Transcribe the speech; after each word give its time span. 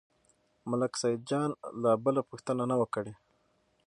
ملک 0.69 0.93
سیدجان 1.01 1.49
لا 1.81 1.91
بله 2.03 2.21
پوښتنه 2.29 2.63
نه 2.71 2.75
وه 2.79 2.87
کړې. 2.95 3.13